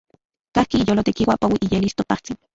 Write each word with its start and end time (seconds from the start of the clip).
Kajki 0.55 0.79
iyolo 0.85 1.03
tekiua, 1.09 1.37
poui 1.45 1.61
iyelis 1.69 1.95
ToTajtsin. 1.97 2.41